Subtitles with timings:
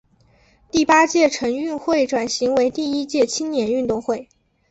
[0.71, 4.29] 第八届城运会转型为第一届青年运动会。